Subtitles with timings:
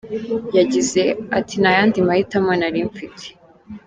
[0.57, 1.01] Yagize
[1.37, 3.25] ati “Nta yandi mahitamo nari mfite.